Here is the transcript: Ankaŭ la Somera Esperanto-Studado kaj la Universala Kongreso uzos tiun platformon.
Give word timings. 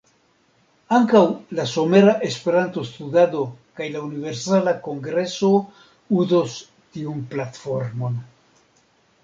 Ankaŭ 0.95 1.19
la 1.59 1.65
Somera 1.73 2.15
Esperanto-Studado 2.29 3.43
kaj 3.81 3.91
la 3.97 4.03
Universala 4.07 4.75
Kongreso 4.89 5.53
uzos 6.23 6.59
tiun 6.97 7.23
platformon. 7.35 8.21